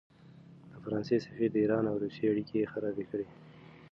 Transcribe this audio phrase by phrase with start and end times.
[0.71, 3.27] د فرانسې سفیر د ایران او روسیې اړیکې خرابې کړې.